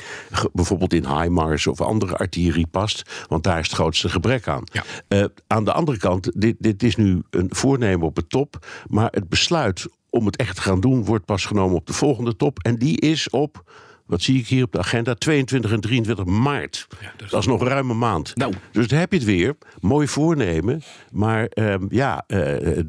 bijvoorbeeld 0.53 0.93
in 0.93 1.19
HIMARS 1.19 1.67
of 1.67 1.81
andere 1.81 2.17
artillerie 2.17 2.67
past. 2.67 3.25
Want 3.27 3.43
daar 3.43 3.59
is 3.59 3.73
grootste 3.75 4.09
gebrek 4.09 4.47
aan. 4.47 4.63
Ja. 4.71 4.83
Eh, 5.07 5.25
aan 5.47 5.63
de 5.63 5.73
andere 5.73 5.97
kant, 5.97 6.41
dit, 6.41 6.55
dit 6.59 6.83
is 6.83 6.95
nu 6.95 7.21
een 7.29 7.49
voornemen 7.49 8.07
op 8.07 8.15
de 8.15 8.27
top. 8.27 8.65
Maar 8.87 9.07
het 9.11 9.29
besluit 9.29 9.87
om 10.09 10.25
het 10.25 10.35
echt 10.35 10.55
te 10.55 10.61
gaan 10.61 10.79
doen 10.79 11.05
wordt 11.05 11.25
pas 11.25 11.45
genomen 11.45 11.75
op 11.75 11.87
de 11.87 11.93
volgende 11.93 12.35
top. 12.35 12.59
En 12.59 12.77
die 12.77 12.99
is 12.99 13.29
op, 13.29 13.63
wat 14.05 14.21
zie 14.21 14.39
ik 14.39 14.47
hier 14.47 14.63
op 14.63 14.71
de 14.71 14.77
agenda, 14.77 15.13
22 15.13 15.71
en 15.71 15.79
23 15.79 16.25
maart. 16.25 16.87
Ja, 17.01 17.11
dat 17.17 17.25
is- 17.25 17.31
dat 17.31 17.39
is 17.39 17.47
nog 17.47 17.63
ruim 17.67 17.89
een 17.89 17.97
maand. 17.97 18.35
Nou. 18.35 18.53
Dus 18.71 18.87
daar 18.87 18.99
heb 18.99 19.11
je 19.11 19.17
het 19.17 19.27
weer. 19.27 19.55
Mooi 19.79 20.07
voornemen. 20.07 20.81
Maar 21.11 21.45
ehm, 21.45 21.85
ja, 21.89 22.23
eh, 22.27 22.37
de, 22.37 22.83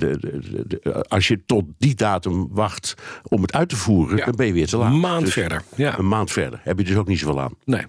de, 0.66 1.04
als 1.08 1.28
je 1.28 1.44
tot 1.46 1.64
die 1.78 1.94
datum 1.94 2.48
wacht 2.50 2.94
om 3.22 3.42
het 3.42 3.52
uit 3.52 3.68
te 3.68 3.76
voeren, 3.76 4.16
Ja. 4.16 4.24
dan 4.24 4.34
ben 4.36 4.46
je 4.46 4.52
weer 4.52 4.66
te 4.66 4.76
laat. 4.76 4.92
Een 4.92 5.00
maand 5.00 5.24
Dus 5.24 5.32
verder. 5.32 5.62
Ja. 5.76 5.98
Een 5.98 6.08
maand 6.08 6.30
verder. 6.32 6.60
Heb 6.62 6.78
je 6.78 6.84
dus 6.84 6.96
ook 6.96 7.08
niet 7.08 7.18
zoveel 7.18 7.40
aan. 7.40 7.54
Nee, 7.64 7.82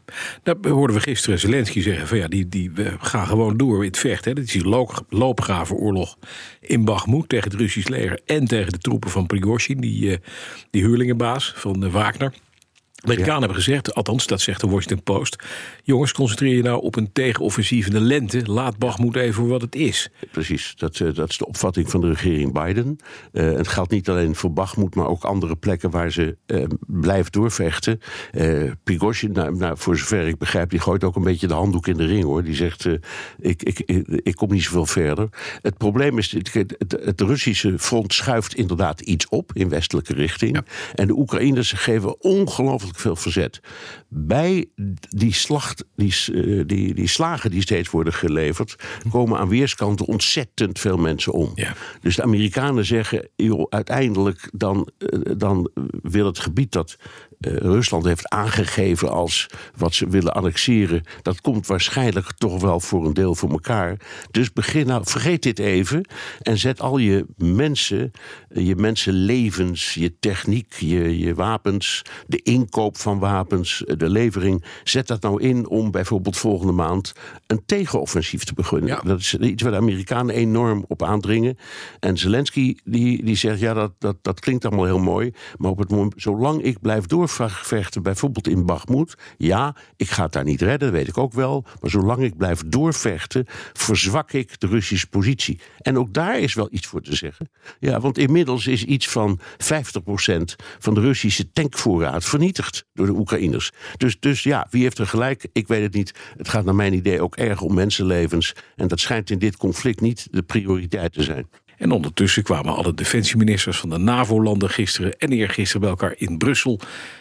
daar 0.43 0.55
hoorden 0.61 0.95
we 0.95 1.01
gisteren 1.01 1.39
Zelensky 1.39 1.81
zeggen 1.81 2.07
van 2.07 2.17
ja, 2.17 2.27
die, 2.27 2.47
die 2.49 2.71
we 2.71 2.95
gaan 2.99 3.27
gewoon 3.27 3.57
door 3.57 3.79
in 3.81 3.87
het 3.87 3.97
vechten. 3.97 4.35
Dit 4.35 4.43
is 4.45 4.51
die 4.51 4.67
loop, 4.67 5.05
loopgravenoorlog 5.09 6.17
in 6.61 6.85
Bakhmut 6.85 7.29
tegen 7.29 7.51
het 7.51 7.59
Russisch 7.59 7.87
leger 7.87 8.19
en 8.25 8.45
tegen 8.45 8.71
de 8.71 8.77
troepen 8.77 9.09
van 9.09 9.25
Prigozhin, 9.25 9.77
die, 9.81 10.11
eh, 10.11 10.17
die 10.71 10.81
huurlingenbaas 10.83 11.53
van 11.55 11.83
eh, 11.85 11.91
Wagner. 11.91 12.33
Amerikanen 13.03 13.39
hebben 13.39 13.57
gezegd, 13.57 13.95
althans 13.95 14.27
dat 14.27 14.41
zegt 14.41 14.61
de 14.61 14.67
Washington 14.67 15.03
Post... 15.03 15.43
jongens, 15.83 16.11
concentreer 16.11 16.55
je 16.55 16.61
nou 16.61 16.81
op 16.81 16.95
een 16.95 17.11
tegenoffensief 17.11 17.85
in 17.85 17.91
de 17.91 18.01
lente. 18.01 18.51
Laat 18.51 18.77
Bakhmut 18.77 19.15
even 19.15 19.33
voor 19.33 19.47
wat 19.47 19.61
het 19.61 19.75
is. 19.75 20.09
Precies, 20.31 20.73
dat, 20.75 20.99
eh, 20.99 21.13
dat 21.13 21.29
is 21.29 21.37
de 21.37 21.47
opvatting 21.47 21.89
van 21.89 22.01
de 22.01 22.07
regering 22.07 22.53
Biden. 22.53 22.97
Eh, 23.31 23.51
het 23.51 23.67
geldt 23.67 23.91
niet 23.91 24.09
alleen 24.09 24.35
voor 24.35 24.53
Bakhmut, 24.53 24.95
maar 24.95 25.07
ook 25.07 25.23
andere 25.23 25.55
plekken 25.55 25.89
waar 25.89 26.11
ze 26.11 26.37
eh, 26.45 26.63
blijft 26.87 27.33
doorvechten. 27.33 27.99
Eh 28.31 28.71
Prigozhin, 28.83 29.31
nou, 29.31 29.55
nou, 29.55 29.77
voor 29.77 29.97
zover 29.97 30.27
ik 30.27 30.37
begrijp, 30.37 30.69
die 30.69 30.79
gooit 30.79 31.03
ook 31.03 31.15
een 31.15 31.23
beetje 31.23 31.47
de 31.47 31.53
handdoek 31.53 31.87
in 31.87 31.97
de 31.97 32.05
ring 32.05 32.23
hoor. 32.23 32.43
Die 32.43 32.55
zegt: 32.55 32.85
ik, 33.39 33.63
ik, 33.63 33.79
ik, 33.79 34.07
ik 34.07 34.35
kom 34.35 34.51
niet 34.51 34.63
zoveel 34.63 34.85
verder. 34.85 35.29
Het 35.61 35.77
probleem 35.77 36.17
is: 36.17 36.31
het, 36.31 36.53
het, 36.53 36.97
het 37.03 37.21
Russische 37.21 37.79
front 37.79 38.13
schuift 38.13 38.55
inderdaad 38.55 39.01
iets 39.01 39.27
op 39.29 39.51
in 39.53 39.69
westelijke 39.69 40.13
richting. 40.13 40.65
En 40.95 41.07
de 41.07 41.17
Oekraïners 41.17 41.71
geven 41.71 42.21
ongelooflijk 42.21 42.96
veel 42.99 43.15
verzet. 43.15 43.59
Bij 44.07 44.65
die, 45.09 45.33
slacht, 45.33 45.85
die, 45.95 46.13
eh, 46.33 46.63
die, 46.65 46.93
die 46.93 47.07
slagen 47.07 47.51
die 47.51 47.61
steeds 47.61 47.89
worden 47.89 48.13
geleverd, 48.13 48.75
komen 49.09 49.39
aan 49.39 49.49
weerskanten 49.49 50.05
ontzettend 50.05 50.79
veel 50.79 50.97
mensen 50.97 51.33
om. 51.33 51.51
Ja. 51.55 51.75
Dus 52.01 52.15
de 52.15 52.23
Amerikanen 52.23 52.85
zeggen, 52.85 53.29
joh, 53.35 53.65
uiteindelijk 53.69 54.49
dan, 54.53 54.89
eh, 54.97 55.19
dan 55.37 55.69
wil 56.01 56.25
het 56.25 56.39
gebied 56.39 56.71
dat 56.71 56.97
eh, 57.39 57.55
Rusland 57.55 58.05
heeft 58.05 58.29
aangegeven 58.29 59.11
als 59.11 59.47
wat 59.75 59.93
ze 59.93 60.09
willen 60.09 60.33
annexeren, 60.33 61.03
dat 61.21 61.41
komt 61.41 61.67
waarschijnlijk 61.67 62.31
toch 62.37 62.61
wel 62.61 62.79
voor 62.79 63.05
een 63.05 63.13
deel 63.13 63.35
voor 63.35 63.49
elkaar. 63.49 63.97
Dus 64.31 64.53
begin 64.53 64.87
nou, 64.87 65.01
vergeet 65.05 65.43
dit 65.43 65.59
even 65.59 66.07
en 66.41 66.57
zet 66.57 66.81
al 66.81 66.97
je 66.97 67.25
mensen, 67.35 68.11
eh, 68.49 68.67
je 68.67 68.75
mensenlevens, 68.75 69.93
je 69.93 70.19
techniek, 70.19 70.73
je, 70.73 71.19
je 71.19 71.33
wapens, 71.33 72.01
de 72.27 72.41
inkoop 72.41 72.97
van 72.97 73.19
wapens, 73.19 73.85
eh, 73.85 73.97
de 73.97 74.09
levering, 74.09 74.65
zet 74.83 75.07
dat 75.07 75.21
nou 75.21 75.41
in 75.41 75.67
om 75.67 75.91
bijvoorbeeld 75.91 76.37
volgende 76.37 76.73
maand 76.73 77.13
een 77.47 77.65
tegenoffensief 77.65 78.43
te 78.43 78.53
beginnen. 78.53 78.89
Ja. 78.89 78.99
Dat 78.99 79.19
is 79.19 79.35
iets 79.35 79.63
waar 79.63 79.71
de 79.71 79.77
Amerikanen 79.77 80.35
enorm 80.35 80.85
op 80.87 81.03
aandringen. 81.03 81.57
En 81.99 82.17
Zelensky 82.17 82.75
die, 82.83 83.23
die 83.23 83.35
zegt, 83.35 83.59
ja, 83.59 83.73
dat, 83.73 83.91
dat, 83.99 84.17
dat 84.21 84.39
klinkt 84.39 84.65
allemaal 84.65 84.85
heel 84.85 84.99
mooi. 84.99 85.31
Maar 85.57 85.71
op 85.71 85.77
het 85.77 85.89
moment, 85.89 86.13
zolang 86.15 86.61
ik 86.61 86.81
blijf 86.81 87.05
doorvechten, 87.27 88.03
bijvoorbeeld 88.03 88.47
in 88.47 88.65
Bakhmut... 88.65 89.15
ja, 89.37 89.75
ik 89.95 90.09
ga 90.09 90.23
het 90.23 90.33
daar 90.33 90.43
niet 90.43 90.61
redden, 90.61 90.79
dat 90.79 90.97
weet 90.97 91.07
ik 91.07 91.17
ook 91.17 91.33
wel. 91.33 91.65
Maar 91.81 91.89
zolang 91.89 92.23
ik 92.23 92.37
blijf 92.37 92.63
doorvechten, 92.67 93.45
verzwak 93.73 94.31
ik 94.31 94.59
de 94.59 94.67
Russische 94.67 95.07
positie. 95.07 95.59
En 95.81 95.97
ook 95.97 96.13
daar 96.13 96.39
is 96.39 96.53
wel 96.53 96.67
iets 96.71 96.87
voor 96.87 97.01
te 97.01 97.15
zeggen. 97.15 97.49
Ja, 97.79 97.99
want 97.99 98.17
inmiddels 98.17 98.67
is 98.67 98.83
iets 98.83 99.09
van 99.09 99.39
50% 99.39 99.43
van 100.79 100.93
de 100.93 101.01
Russische 101.01 101.51
tankvoorraad 101.51 102.25
vernietigd 102.25 102.85
door 102.93 103.05
de 103.05 103.15
Oekraïners. 103.15 103.71
Dus, 103.97 104.19
dus 104.19 104.43
ja, 104.43 104.67
wie 104.69 104.81
heeft 104.81 104.97
er 104.97 105.07
gelijk? 105.07 105.47
Ik 105.53 105.67
weet 105.67 105.83
het 105.83 105.93
niet. 105.93 106.13
Het 106.37 106.49
gaat 106.49 106.65
naar 106.65 106.75
mijn 106.75 106.93
idee 106.93 107.21
ook 107.21 107.35
erg 107.35 107.61
om 107.61 107.73
mensenlevens. 107.73 108.53
En 108.75 108.87
dat 108.87 108.99
schijnt 108.99 109.29
in 109.29 109.39
dit 109.39 109.57
conflict 109.57 110.01
niet 110.01 110.27
de 110.31 110.43
prioriteit 110.43 111.13
te 111.13 111.23
zijn. 111.23 111.47
En 111.77 111.91
ondertussen 111.91 112.43
kwamen 112.43 112.75
alle 112.75 112.93
defensieministers 112.93 113.77
van 113.77 113.89
de 113.89 113.97
NAVO-landen 113.97 114.69
gisteren 114.69 115.17
en 115.17 115.31
eergisteren 115.31 115.81
bij 115.81 115.89
elkaar 115.89 116.13
in 116.17 116.37
Brussel. 116.37 116.79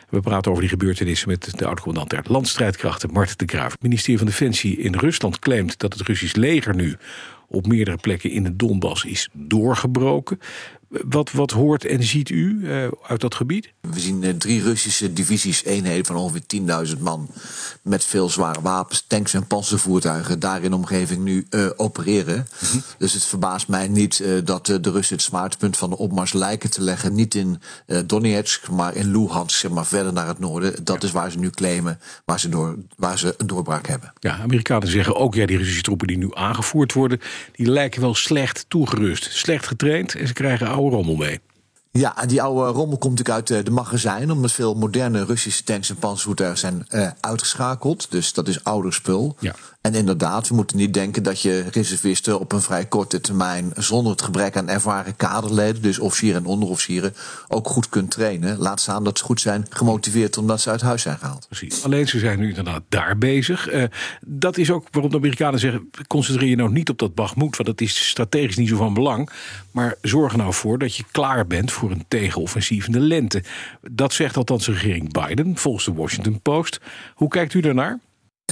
We 0.08 0.20
praten 0.20 0.50
over 0.50 0.62
die 0.62 0.70
gebeurtenissen 0.70 1.28
met 1.28 1.58
de 1.58 1.66
oud-commandant 1.66 2.10
der 2.10 2.32
landstrijdkrachten, 2.32 3.12
Marten 3.12 3.38
de 3.38 3.46
Graaf. 3.46 3.72
Het 3.72 3.82
ministerie 3.82 4.18
van 4.18 4.26
Defensie 4.26 4.78
in 4.78 4.94
Rusland 4.94 5.38
claimt 5.38 5.78
dat 5.78 5.92
het 5.92 6.06
Russisch 6.06 6.34
leger 6.34 6.74
nu 6.74 6.96
op 7.48 7.66
meerdere 7.66 7.96
plekken 7.96 8.30
in 8.30 8.42
de 8.42 8.56
Donbass 8.56 9.04
is 9.04 9.28
doorgebroken. 9.32 10.38
Wat, 11.04 11.32
wat 11.32 11.50
hoort 11.50 11.84
en 11.84 12.02
ziet 12.02 12.28
u 12.28 12.58
uh, 12.62 12.86
uit 13.02 13.20
dat 13.20 13.34
gebied? 13.34 13.72
We 13.80 14.00
zien 14.00 14.22
uh, 14.22 14.30
drie 14.30 14.62
Russische 14.62 15.12
divisies, 15.12 15.64
eenheden 15.64 16.04
van 16.04 16.16
ongeveer 16.16 16.86
10.000 16.96 16.98
man. 17.00 17.28
Met 17.82 18.04
veel 18.04 18.28
zware 18.28 18.60
wapens, 18.60 19.04
tanks 19.06 19.34
en 19.34 19.46
panzervoertuigen. 19.46 20.38
daar 20.38 20.62
in 20.62 20.70
de 20.70 20.76
omgeving 20.76 21.24
nu 21.24 21.46
uh, 21.50 21.66
opereren. 21.76 22.46
-hmm. 22.58 22.82
Dus 22.98 23.12
het 23.12 23.24
verbaast 23.24 23.68
mij 23.68 23.88
niet 23.88 24.24
dat 24.44 24.66
de 24.66 24.80
Russen 24.82 25.16
het 25.16 25.24
zwaartepunt 25.24 25.76
van 25.76 25.90
de 25.90 25.98
opmars 25.98 26.32
lijken 26.32 26.70
te 26.70 26.82
leggen. 26.82 27.14
Niet 27.14 27.34
in 27.34 27.60
Donetsk, 28.06 28.68
maar 28.70 28.94
in 28.94 29.10
Luhansk, 29.10 29.58
zeg 29.58 29.70
maar 29.70 29.86
verder 29.86 30.12
naar 30.12 30.26
het 30.26 30.38
noorden. 30.38 30.84
Dat 30.84 31.02
ja. 31.02 31.08
is 31.08 31.14
waar 31.14 31.30
ze 31.30 31.38
nu 31.38 31.50
claimen, 31.50 32.00
waar 32.24 32.40
ze, 32.40 32.48
door, 32.48 32.76
waar 32.96 33.18
ze 33.18 33.34
een 33.38 33.46
doorbraak 33.46 33.86
hebben. 33.86 34.12
Ja, 34.20 34.38
Amerikanen 34.38 34.88
zeggen 34.88 35.16
ook, 35.16 35.34
ja, 35.34 35.46
die 35.46 35.56
Russische 35.56 35.82
troepen 35.82 36.06
die 36.06 36.18
nu 36.18 36.28
aangevoerd 36.34 36.92
worden, 36.92 37.20
die 37.52 37.70
lijken 37.70 38.00
wel 38.00 38.14
slecht 38.14 38.64
toegerust, 38.68 39.32
slecht 39.32 39.66
getraind 39.66 40.14
en 40.14 40.26
ze 40.26 40.32
krijgen 40.32 40.68
oude 40.68 40.85
rommel 40.90 41.16
mee. 41.16 41.38
Ja, 41.96 42.14
die 42.26 42.42
oude 42.42 42.72
rommel 42.72 42.98
komt 42.98 43.18
natuurlijk 43.18 43.50
uit 43.50 43.64
de 43.64 43.70
magazijn, 43.70 44.30
omdat 44.30 44.52
veel 44.52 44.74
moderne 44.74 45.24
Russische 45.24 45.62
tanks 45.62 45.90
en 45.90 45.96
panzervoertuigen 45.96 46.58
zijn 46.58 46.86
uh, 46.90 47.10
uitgeschakeld. 47.20 48.10
Dus 48.10 48.32
dat 48.32 48.48
is 48.48 48.64
ouder 48.64 48.92
spul. 48.92 49.36
Ja. 49.40 49.54
En 49.86 49.94
inderdaad, 49.94 50.48
we 50.48 50.54
moeten 50.54 50.76
niet 50.76 50.94
denken 50.94 51.22
dat 51.22 51.40
je 51.40 51.64
reservisten 51.70 52.40
op 52.40 52.52
een 52.52 52.62
vrij 52.62 52.86
korte 52.86 53.20
termijn 53.20 53.72
zonder 53.76 54.12
het 54.12 54.22
gebrek 54.22 54.56
aan 54.56 54.68
ervaren 54.68 55.16
kaderleden, 55.16 55.82
dus 55.82 55.98
officieren 55.98 56.40
en 56.42 56.46
onderofficieren, 56.46 57.14
ook 57.48 57.68
goed 57.68 57.88
kunt 57.88 58.10
trainen. 58.10 58.58
Laat 58.58 58.80
staan 58.80 59.04
dat 59.04 59.18
ze 59.18 59.24
goed 59.24 59.40
zijn 59.40 59.66
gemotiveerd 59.70 60.38
omdat 60.38 60.60
ze 60.60 60.70
uit 60.70 60.80
huis 60.80 61.02
zijn 61.02 61.18
gehaald. 61.18 61.46
Precies. 61.46 61.84
Alleen 61.84 62.08
ze 62.08 62.18
zijn 62.18 62.38
nu 62.38 62.48
inderdaad 62.48 62.82
daar 62.88 63.18
bezig. 63.18 63.72
Uh, 63.72 63.84
dat 64.20 64.58
is 64.58 64.70
ook 64.70 64.86
waarom 64.90 65.10
de 65.10 65.16
Amerikanen 65.16 65.60
zeggen: 65.60 65.90
concentreer 66.06 66.48
je 66.48 66.56
nou 66.56 66.72
niet 66.72 66.88
op 66.88 66.98
dat 66.98 67.14
Bagmoed, 67.14 67.56
want 67.56 67.68
dat 67.68 67.80
is 67.80 68.08
strategisch 68.08 68.56
niet 68.56 68.68
zo 68.68 68.76
van 68.76 68.94
belang. 68.94 69.30
Maar 69.70 69.94
zorg 70.02 70.32
er 70.32 70.38
nou 70.38 70.52
voor 70.52 70.78
dat 70.78 70.96
je 70.96 71.04
klaar 71.10 71.46
bent 71.46 71.72
voor 71.72 71.85
een 71.90 72.04
tegenoffensief 72.08 72.86
in 72.86 72.92
de 72.92 73.00
lente. 73.00 73.42
Dat 73.90 74.12
zegt 74.12 74.36
althans 74.36 74.66
regering 74.66 75.12
Biden, 75.12 75.56
volgens 75.56 75.84
de 75.84 75.92
Washington 75.92 76.40
Post. 76.40 76.80
Hoe 77.14 77.28
kijkt 77.28 77.54
u 77.54 77.60
daarnaar? 77.60 77.98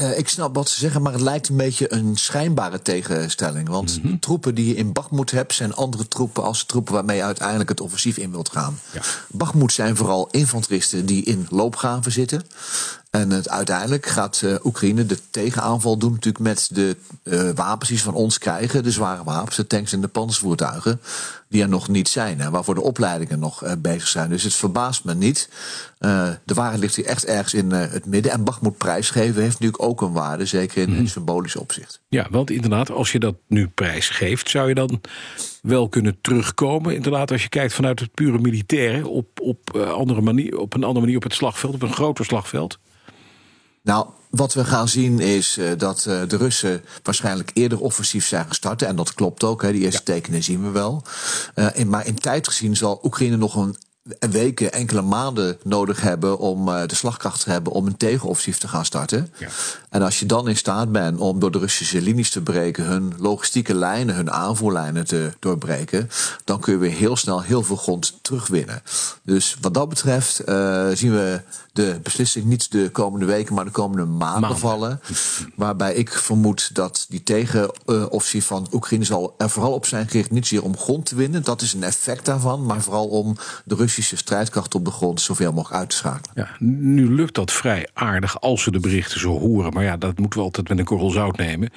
Uh, 0.00 0.18
ik 0.18 0.28
snap 0.28 0.54
wat 0.54 0.68
ze 0.68 0.78
zeggen, 0.78 1.02
maar 1.02 1.12
het 1.12 1.20
lijkt 1.20 1.48
een 1.48 1.56
beetje 1.56 1.92
een 1.92 2.16
schijnbare 2.16 2.82
tegenstelling. 2.82 3.68
Want 3.68 3.96
mm 4.02 4.08
-hmm. 4.08 4.18
troepen 4.18 4.54
die 4.54 4.66
je 4.68 4.74
in 4.74 4.92
Bagmoed 4.92 5.30
hebt, 5.30 5.54
zijn 5.54 5.74
andere 5.74 6.08
troepen 6.08 6.42
als 6.42 6.64
troepen 6.64 6.92
waarmee 6.92 7.16
je 7.16 7.22
uiteindelijk 7.22 7.68
het 7.68 7.80
offensief 7.80 8.16
in 8.16 8.30
wilt 8.30 8.48
gaan. 8.48 8.78
Ja. 8.92 9.00
Bagmoed 9.28 9.72
zijn 9.72 9.96
vooral 9.96 10.28
infanteristen 10.30 11.06
die 11.06 11.24
in 11.24 11.46
loopgraven 11.50 12.12
zitten. 12.12 12.42
En 13.14 13.30
het, 13.30 13.48
uiteindelijk 13.48 14.06
gaat 14.06 14.40
uh, 14.44 14.54
Oekraïne 14.64 15.06
de 15.06 15.18
tegenaanval 15.30 15.96
doen, 15.96 16.12
natuurlijk 16.12 16.44
met 16.44 16.68
de 16.72 16.96
uh, 17.24 17.50
wapens 17.54 17.88
die 17.88 17.98
ze 17.98 18.04
van 18.04 18.14
ons 18.14 18.38
krijgen, 18.38 18.82
de 18.82 18.90
zware 18.90 19.24
wapens, 19.24 19.56
de 19.56 19.66
tanks 19.66 19.92
en 19.92 20.00
de 20.00 20.08
panzervoertuigen, 20.08 21.00
die 21.48 21.62
er 21.62 21.68
nog 21.68 21.88
niet 21.88 22.08
zijn 22.08 22.40
en 22.40 22.50
waarvoor 22.50 22.74
de 22.74 22.82
opleidingen 22.82 23.38
nog 23.38 23.64
uh, 23.64 23.72
bezig 23.78 24.08
zijn. 24.08 24.28
Dus 24.28 24.42
het 24.42 24.54
verbaast 24.54 25.04
me 25.04 25.14
niet. 25.14 25.48
de 26.44 26.54
waarheid 26.54 26.80
ligt 26.80 26.96
hier 26.96 27.04
echt 27.04 27.24
ergens 27.24 27.54
in 27.54 27.70
het 27.70 28.06
midden. 28.06 28.32
En 28.32 28.44
Bachmoed 28.44 28.78
prijsgeven 28.78 29.42
heeft 29.42 29.60
natuurlijk 29.60 29.82
ook 29.82 30.00
een 30.00 30.12
waarde, 30.12 30.46
zeker 30.46 30.82
in, 30.82 30.98
mm. 30.98 31.06
symbolisch 31.06 31.56
opzicht. 31.56 32.00
Ja, 32.08 32.26
want 32.30 32.50
inderdaad, 32.50 32.90
als 32.90 33.12
je 33.12 33.18
dat 33.18 33.34
nu 33.46 33.68
prijsgeeft, 33.68 34.50
zou 34.50 34.68
je 34.68 34.74
dan 34.74 35.00
wel 35.62 35.88
kunnen 35.88 36.18
terugkomen. 36.20 36.94
Inderdaad, 36.94 37.30
als 37.30 37.42
je 37.42 37.48
kijkt 37.48 37.74
vanuit 37.74 38.00
het 38.00 38.14
pure 38.14 38.38
militaire 38.38 39.08
op, 39.08 39.40
op, 39.40 39.76
andere 39.76 40.20
manier, 40.20 40.58
op 40.58 40.74
een 40.74 40.84
andere 40.84 41.00
manier 41.00 41.16
op 41.16 41.22
het 41.22 41.34
slagveld, 41.34 41.74
op 41.74 41.82
een 41.82 41.92
groter 41.92 42.24
slagveld. 42.24 42.78
Nou, 43.84 44.06
wat 44.30 44.54
we 44.54 44.64
gaan 44.64 44.88
zien 44.88 45.20
is 45.20 45.58
uh, 45.58 45.70
dat 45.78 46.04
uh, 46.08 46.20
de 46.28 46.36
Russen 46.36 46.84
waarschijnlijk 47.02 47.50
eerder 47.54 47.80
offensief 47.80 48.26
zijn 48.26 48.46
gestart. 48.48 48.82
En 48.82 48.96
dat 48.96 49.14
klopt 49.14 49.44
ook, 49.44 49.62
hè, 49.62 49.72
die 49.72 49.82
eerste 49.82 50.02
ja. 50.04 50.14
tekenen 50.14 50.42
zien 50.42 50.62
we 50.62 50.70
wel. 50.70 51.02
Uh, 51.54 51.66
in, 51.72 51.88
maar 51.88 52.06
in 52.06 52.18
tijd 52.18 52.48
gezien 52.48 52.76
zal 52.76 53.00
Oekraïne 53.02 53.36
nog 53.36 53.56
een 53.56 53.76
weken, 54.30 54.72
enkele 54.72 55.02
maanden 55.02 55.58
nodig 55.62 56.00
hebben 56.00 56.38
om 56.38 56.64
de 56.66 56.94
slagkracht 56.94 57.44
te 57.44 57.50
hebben 57.50 57.72
om 57.72 57.86
een 57.86 57.96
tegenoffensief 57.96 58.58
te 58.58 58.68
gaan 58.68 58.84
starten. 58.84 59.32
Ja. 59.38 59.48
En 59.88 60.02
als 60.02 60.18
je 60.18 60.26
dan 60.26 60.48
in 60.48 60.56
staat 60.56 60.92
bent 60.92 61.18
om 61.18 61.40
door 61.40 61.50
de 61.50 61.58
Russische 61.58 62.02
linies 62.02 62.30
te 62.30 62.42
breken, 62.42 62.84
hun 62.84 63.14
logistieke 63.18 63.74
lijnen, 63.74 64.14
hun 64.14 64.30
aanvoerlijnen 64.30 65.06
te 65.06 65.32
doorbreken, 65.38 66.10
dan 66.44 66.60
kun 66.60 66.72
je 66.72 66.78
weer 66.78 66.90
heel 66.90 67.16
snel 67.16 67.42
heel 67.42 67.62
veel 67.62 67.76
grond 67.76 68.18
terugwinnen. 68.22 68.82
Dus 69.22 69.56
wat 69.60 69.74
dat 69.74 69.88
betreft 69.88 70.48
uh, 70.48 70.88
zien 70.92 71.12
we 71.12 71.40
de 71.74 72.00
beslissing 72.02 72.44
niet 72.44 72.72
de 72.72 72.90
komende 72.90 73.26
weken, 73.26 73.54
maar 73.54 73.64
de 73.64 73.70
komende 73.70 74.04
maanden, 74.04 74.40
maanden. 74.40 74.58
vallen. 74.58 75.00
Waarbij 75.54 75.94
ik 75.94 76.12
vermoed 76.12 76.74
dat 76.74 77.06
die 77.08 77.22
tegenoffensief 77.22 78.46
van 78.46 78.66
Oekraïne 78.72 79.04
zal 79.04 79.34
er 79.38 79.50
vooral 79.50 79.72
op 79.72 79.86
zijn 79.86 80.08
gericht 80.08 80.30
niet 80.30 80.46
zozeer 80.46 80.64
om 80.64 80.76
grond 80.76 81.06
te 81.06 81.14
winnen. 81.14 81.44
Dat 81.44 81.62
is 81.62 81.72
een 81.72 81.82
effect 81.82 82.24
daarvan, 82.24 82.66
maar 82.66 82.82
vooral 82.82 83.06
om 83.06 83.36
de 83.64 83.74
Russische 83.74 84.16
strijdkracht 84.16 84.74
op 84.74 84.84
de 84.84 84.90
grond 84.90 85.20
zoveel 85.20 85.52
mogelijk 85.52 85.80
uit 85.80 85.90
te 85.90 85.96
schakelen. 85.96 86.32
Ja, 86.34 86.48
nu 86.58 87.14
lukt 87.14 87.34
dat 87.34 87.52
vrij 87.52 87.88
aardig 87.92 88.40
als 88.40 88.64
we 88.64 88.70
de 88.70 88.80
berichten 88.80 89.20
zo 89.20 89.38
horen. 89.38 89.72
Maar 89.72 89.84
ja, 89.84 89.96
dat 89.96 90.18
moeten 90.18 90.38
we 90.38 90.44
altijd 90.44 90.68
met 90.68 90.78
een 90.78 90.84
korrel 90.84 91.10
zout 91.10 91.36
nemen. 91.36 91.70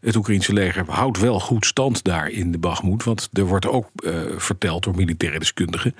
Het 0.00 0.16
Oekraïnse 0.16 0.52
leger 0.52 0.84
houdt 0.86 1.20
wel 1.20 1.40
goed 1.40 1.66
stand 1.66 2.04
daar 2.04 2.28
in 2.28 2.52
de 2.52 2.58
Bagmoed. 2.58 3.04
Want 3.04 3.28
er 3.32 3.46
wordt 3.46 3.66
ook 3.66 3.86
uh, 3.94 4.14
verteld 4.36 4.82
door 4.82 4.94
militaire 4.94 5.38
deskundigen 5.38 5.94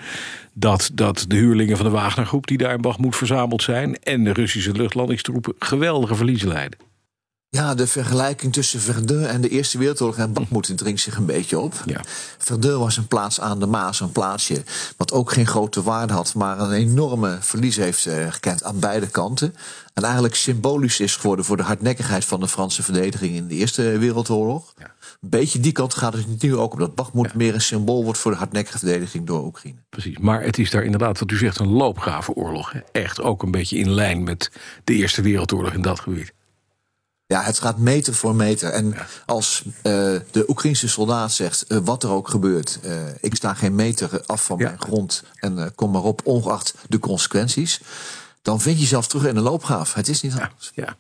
dat, 0.54 0.90
dat 0.92 1.25
de 1.28 1.37
huurlingen 1.37 1.76
van 1.76 1.87
de 1.87 1.92
Wagnergroep 1.92 2.46
die 2.46 2.58
daar 2.58 2.75
in 2.75 2.80
Bagmoed 2.80 3.16
zijn 3.62 3.98
en 3.98 4.24
de 4.24 4.32
Russische 4.32 4.72
luchtlandingstroepen 4.72 5.54
geweldige 5.58 6.14
verliezen 6.14 6.48
leiden. 6.48 6.78
Ja, 7.54 7.75
de 7.75 7.87
vergelijking 7.87 8.52
tussen 8.52 8.80
Verdun 8.80 9.26
en 9.26 9.40
de 9.40 9.49
Eerste 9.49 9.78
Wereldoorlog 9.78 10.16
en 10.16 10.32
Bakhmut 10.32 10.78
dringt 10.78 11.00
zich 11.00 11.16
een 11.16 11.26
beetje 11.26 11.58
op. 11.58 11.75
Ja. 11.87 12.00
Verdun 12.38 12.78
was 12.78 12.96
een 12.96 13.06
plaats 13.06 13.40
aan 13.40 13.61
de 13.61 13.66
Maas, 13.66 14.00
een 14.00 14.12
plaatsje 14.12 14.62
wat 14.96 15.12
ook 15.12 15.32
geen 15.32 15.46
grote 15.46 15.82
waarde 15.82 16.12
had, 16.12 16.34
maar 16.34 16.61
een 16.61 16.73
enorme 16.73 17.38
verlies 17.40 17.76
heeft 17.76 18.06
uh, 18.06 18.32
gekend 18.32 18.64
aan 18.64 18.78
beide 18.78 19.06
kanten. 19.06 19.54
En 19.92 20.02
eigenlijk 20.02 20.34
symbolisch 20.34 21.00
is 21.00 21.16
geworden 21.16 21.44
voor 21.44 21.56
de 21.56 21.62
hardnekkigheid 21.62 22.25
van 22.25 22.40
de 22.40 22.49
Franse 22.49 22.82
verdediging 22.82 23.34
in 23.34 23.46
de 23.46 23.54
Eerste 23.54 23.99
Wereldoorlog. 23.99 24.75
Ja. 24.78 24.94
Een 25.20 25.28
beetje 25.30 25.61
die 25.61 25.73
kant 25.73 25.94
gaat 25.94 26.12
het 26.12 26.42
nu 26.42 26.56
ook 26.56 26.73
op. 26.73 26.96
Dat 26.96 27.11
ja. 27.14 27.30
meer 27.34 27.54
een 27.54 27.61
symbool 27.61 28.04
wordt 28.04 28.18
voor 28.18 28.30
de 28.30 28.37
hardnekkige 28.37 28.78
verdediging 28.78 29.26
door 29.26 29.44
Oekraïne. 29.44 29.78
Precies, 29.90 30.18
maar 30.18 30.42
het 30.42 30.58
is 30.58 30.70
daar 30.70 30.84
inderdaad, 30.84 31.18
wat 31.18 31.30
u 31.30 31.37
zegt, 31.37 31.58
een 31.58 31.73
loopgravenoorlog. 31.73 32.75
Echt 32.92 33.20
ook 33.20 33.42
een 33.42 33.50
beetje 33.50 33.78
in 33.78 33.90
lijn 33.90 34.25
met 34.25 34.50
de 34.84 34.94
Eerste 34.94 35.23
Wereldoorlog 35.23 35.73
in 35.73 35.82
dat 35.82 36.00
gebied. 36.00 36.32
Ja, 37.34 37.42
het 37.42 37.58
gaat 37.58 37.78
meter 37.78 38.14
voor 38.14 38.34
meter. 38.34 38.70
En 38.70 38.88
ja. 38.88 39.06
als 39.26 39.62
uh, 39.66 39.72
de 40.30 40.44
Oekraïnse 40.48 40.88
soldaat 40.88 41.32
zegt, 41.32 41.64
uh, 41.68 41.78
wat 41.84 42.02
er 42.02 42.10
ook 42.10 42.28
gebeurt, 42.28 42.78
uh, 42.84 42.92
ik 43.20 43.34
sta 43.34 43.54
geen 43.54 43.74
meter 43.74 44.22
af 44.26 44.44
van 44.44 44.58
ja. 44.58 44.64
mijn 44.64 44.80
grond 44.80 45.22
en 45.34 45.72
kom 45.74 45.90
maar 45.90 46.02
op, 46.02 46.20
ongeacht 46.24 46.74
de 46.88 46.98
consequenties, 46.98 47.80
dan 48.42 48.60
vind 48.60 48.76
je 48.76 48.82
jezelf 48.82 49.06
terug 49.06 49.26
in 49.26 49.36
een 49.36 49.42
loopgraaf. 49.42 49.94
Het 49.94 50.08
is 50.08 50.20
niet 50.20 50.32
anders. 50.32 50.72
Ja. 50.74 50.96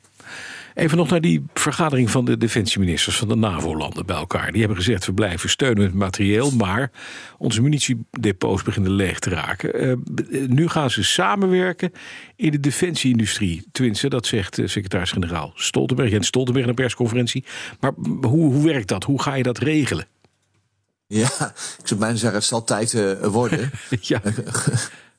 Even 0.74 0.96
nog 0.96 1.10
naar 1.10 1.20
die 1.20 1.44
vergadering 1.54 2.10
van 2.10 2.24
de 2.24 2.36
defensieministers 2.36 3.16
van 3.16 3.28
de 3.28 3.34
NAVO-landen 3.34 4.06
bij 4.06 4.16
elkaar. 4.16 4.50
Die 4.50 4.60
hebben 4.60 4.76
gezegd: 4.78 5.06
we 5.06 5.12
blijven 5.12 5.48
steunen 5.48 5.82
met 5.82 5.94
materieel, 5.94 6.50
maar 6.50 6.90
onze 7.38 7.62
munitiedepots 7.62 8.62
beginnen 8.62 8.92
leeg 8.92 9.18
te 9.18 9.30
raken. 9.30 9.86
Uh, 9.86 10.48
nu 10.48 10.68
gaan 10.68 10.90
ze 10.90 11.04
samenwerken 11.04 11.92
in 12.36 12.50
de 12.50 12.60
defensieindustrie. 12.60 13.66
Tenminste, 13.72 14.08
dat 14.08 14.26
zegt 14.26 14.58
uh, 14.58 14.68
secretaris-generaal 14.68 15.52
Stoltenberg. 15.54 16.10
Jens 16.10 16.26
Stoltenberg 16.26 16.64
in 16.64 16.70
een 16.70 16.76
persconferentie. 16.76 17.44
Maar 17.80 17.92
hoe, 18.20 18.52
hoe 18.52 18.64
werkt 18.64 18.88
dat? 18.88 19.04
Hoe 19.04 19.22
ga 19.22 19.34
je 19.34 19.42
dat 19.42 19.58
regelen? 19.58 20.06
Ja, 21.06 21.52
ik 21.78 21.86
zou 21.86 22.00
bijna 22.00 22.16
zeggen, 22.16 22.38
het 22.38 22.48
zal 22.48 22.64
tijd 22.64 22.92
uh, 22.92 23.26
worden. 23.26 23.70
ja. 24.00 24.20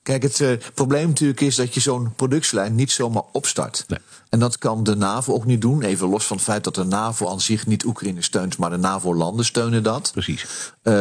Kijk, 0.06 0.24
het 0.24 0.40
uh, 0.40 0.52
probleem 0.74 1.08
natuurlijk 1.08 1.42
is 1.42 1.56
dat 1.56 1.74
je 1.74 1.80
zo'n 1.80 2.14
productielijn 2.16 2.76
niet 2.76 2.92
zomaar 2.92 3.24
opstart. 3.32 3.86
Nee. 3.88 4.00
En 4.30 4.40
dat 4.40 4.58
kan 4.58 4.84
de 4.84 4.96
NAVO 4.96 5.34
ook 5.34 5.46
niet 5.46 5.62
doen. 5.62 5.82
Even 5.82 6.10
los 6.10 6.26
van 6.26 6.36
het 6.36 6.46
feit 6.46 6.64
dat 6.64 6.76
de 6.76 6.84
NAVO 6.84 7.30
aan 7.30 7.42
zich 7.42 7.68
niet 7.68 7.86
Oekraïne 7.86 8.22
steunt, 8.22 8.58
maar 8.58 8.70
de 8.70 8.78
NAVO-landen 8.78 9.46
steunen 9.46 9.84
dat. 9.84 10.10
Precies. 10.12 10.44
Uh, 10.84 10.94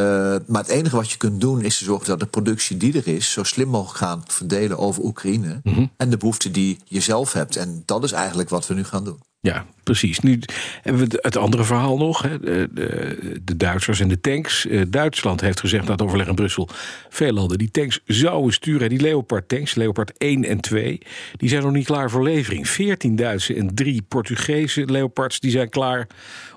maar 0.46 0.62
het 0.62 0.68
enige 0.68 0.96
wat 0.96 1.10
je 1.10 1.16
kunt 1.16 1.40
doen 1.40 1.62
is 1.62 1.78
te 1.78 1.84
zorgen 1.84 2.06
dat 2.06 2.20
de 2.20 2.26
productie 2.26 2.76
die 2.76 2.96
er 2.96 3.08
is, 3.08 3.32
zo 3.32 3.42
slim 3.42 3.68
mogelijk 3.68 3.98
gaan 3.98 4.22
verdelen 4.26 4.78
over 4.78 5.02
Oekraïne. 5.04 5.60
Mm 5.62 5.74
-hmm. 5.74 5.90
En 5.96 6.10
de 6.10 6.16
behoeften 6.16 6.52
die 6.52 6.78
je 6.84 7.00
zelf 7.00 7.32
hebt. 7.32 7.56
En 7.56 7.82
dat 7.84 8.04
is 8.04 8.12
eigenlijk 8.12 8.48
wat 8.48 8.66
we 8.66 8.74
nu 8.74 8.84
gaan 8.84 9.04
doen. 9.04 9.18
Ja, 9.44 9.66
precies. 9.82 10.18
Nu 10.18 10.40
hebben 10.82 11.08
we 11.08 11.18
het 11.22 11.36
andere 11.36 11.64
verhaal 11.64 11.96
nog. 11.96 12.22
Hè. 12.22 12.38
De, 12.38 12.68
de, 12.72 13.40
de, 13.42 13.56
Duitsers 13.56 14.00
en 14.00 14.08
de 14.08 14.20
tanks. 14.20 14.66
Duitsland 14.88 15.40
heeft 15.40 15.60
gezegd 15.60 15.84
na 15.84 15.92
het 15.92 16.02
overleg 16.02 16.26
in 16.26 16.34
Brussel... 16.34 16.68
veel 17.08 17.32
landen 17.32 17.58
die 17.58 17.70
tanks 17.70 18.00
zouden 18.06 18.52
sturen. 18.52 18.88
Die 18.88 19.00
Leopard-tanks, 19.00 19.74
Leopard 19.74 20.12
1 20.18 20.44
en 20.44 20.60
2... 20.60 21.00
die 21.36 21.48
zijn 21.48 21.62
nog 21.62 21.72
niet 21.72 21.86
klaar 21.86 22.10
voor 22.10 22.22
levering. 22.22 22.68
14 22.68 23.16
Duitse 23.16 23.54
en 23.54 23.74
3 23.74 24.02
Portugese 24.02 24.84
Leopards... 24.86 25.40
die 25.40 25.50
zijn 25.50 25.68
klaar 25.68 26.06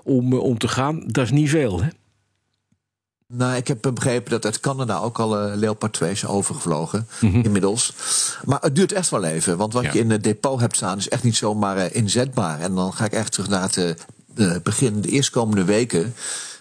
om, 0.02 0.32
om 0.32 0.58
te 0.58 0.68
gaan. 0.68 1.02
Dat 1.06 1.24
is 1.24 1.30
niet 1.30 1.50
veel, 1.50 1.82
hè? 1.82 1.88
Nou, 3.32 3.56
ik 3.56 3.68
heb 3.68 3.78
begrepen 3.94 4.30
dat 4.30 4.44
uit 4.44 4.60
Canada 4.60 4.98
ook 4.98 5.18
al 5.18 5.48
uh, 5.48 5.54
Leopard 5.54 5.92
2 5.92 6.10
is 6.10 6.26
overgevlogen. 6.26 7.08
Mm 7.20 7.30
-hmm. 7.32 7.42
Inmiddels. 7.42 7.94
Maar 8.44 8.60
het 8.60 8.74
duurt 8.74 8.92
echt 8.92 9.10
wel 9.10 9.24
even. 9.24 9.56
Want 9.56 9.72
wat 9.72 9.82
ja. 9.82 9.92
je 9.92 9.98
in 9.98 10.10
het 10.10 10.24
depot 10.24 10.60
hebt 10.60 10.76
staan 10.76 10.98
is 10.98 11.08
echt 11.08 11.22
niet 11.22 11.36
zomaar 11.36 11.76
uh, 11.76 11.94
inzetbaar. 11.94 12.60
En 12.60 12.74
dan 12.74 12.92
ga 12.92 13.04
ik 13.04 13.12
echt 13.12 13.32
terug 13.32 13.48
naar 13.48 13.62
het 13.62 13.96
uh, 14.34 14.56
begin. 14.62 15.00
De 15.00 15.08
eerstkomende 15.08 15.64
weken 15.64 16.14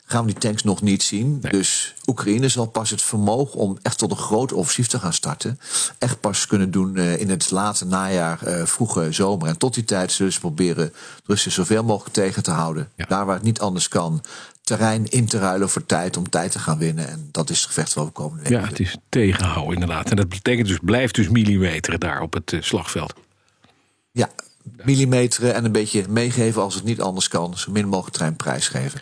gaan 0.05 0.25
we 0.25 0.31
die 0.31 0.39
tanks 0.39 0.63
nog 0.63 0.81
niet 0.81 1.03
zien. 1.03 1.39
Dus 1.41 1.93
Oekraïne 2.05 2.49
zal 2.49 2.65
pas 2.65 2.89
het 2.89 3.01
vermogen 3.01 3.59
om 3.59 3.77
echt 3.81 3.97
tot 3.97 4.11
een 4.11 4.17
groot 4.17 4.53
offensief 4.53 4.87
te 4.87 4.99
gaan 4.99 5.13
starten. 5.13 5.59
Echt 5.97 6.19
pas 6.19 6.47
kunnen 6.47 6.71
doen 6.71 6.97
in 6.97 7.29
het 7.29 7.51
late 7.51 7.85
najaar, 7.85 8.39
vroege 8.63 9.11
zomer. 9.11 9.47
En 9.47 9.57
tot 9.57 9.73
die 9.73 9.83
tijd 9.83 10.11
zullen 10.11 10.33
ze 10.33 10.39
proberen 10.39 10.93
Russen 11.25 11.51
zoveel 11.51 11.83
mogelijk 11.83 12.13
tegen 12.13 12.43
te 12.43 12.51
houden. 12.51 12.89
Ja. 12.95 13.05
Daar 13.05 13.25
waar 13.25 13.35
het 13.35 13.43
niet 13.43 13.59
anders 13.59 13.87
kan. 13.87 14.21
Terrein 14.67 15.05
in 15.05 15.25
te 15.25 15.39
ruilen 15.39 15.69
voor 15.69 15.85
tijd 15.85 16.17
om 16.17 16.29
tijd 16.29 16.51
te 16.51 16.59
gaan 16.59 16.77
winnen. 16.77 17.09
En 17.09 17.29
dat 17.31 17.49
is 17.49 17.57
het 17.57 17.67
gevecht 17.67 17.93
waar 17.93 18.05
we 18.05 18.11
komende 18.11 18.43
week. 18.43 18.51
Ja, 18.51 18.67
het 18.67 18.79
is 18.79 18.97
tegenhouden 19.09 19.73
inderdaad. 19.73 20.09
En 20.09 20.15
dat 20.15 20.29
betekent 20.29 20.67
dus, 20.67 20.79
blijft 20.81 21.15
dus 21.15 21.29
millimeteren 21.29 21.99
daar 21.99 22.21
op 22.21 22.33
het 22.33 22.51
uh, 22.51 22.61
slagveld. 22.61 23.13
Ja, 24.11 24.29
millimeteren 24.83 25.53
en 25.53 25.65
een 25.65 25.71
beetje 25.71 26.05
meegeven 26.09 26.61
als 26.61 26.75
het 26.75 26.83
niet 26.83 27.01
anders 27.01 27.27
kan. 27.27 27.57
Zo 27.57 27.71
min 27.71 27.87
mogelijk 27.87 28.15
treinprijs 28.15 28.67
geven. 28.67 29.01